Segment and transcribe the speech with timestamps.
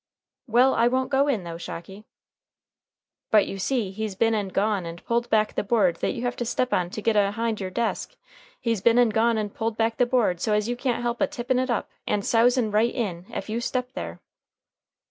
[0.47, 2.05] "Well, I won't go in, though, Shocky."
[3.29, 6.35] "But, you see, he's been and gone and pulled back the board that you have
[6.37, 8.15] to step on to git ahind your desk;
[8.59, 11.27] he's been and gone and pulled back the board so as you can't help a
[11.27, 14.19] tippin' it up, and a sowsin' right in ef you step there."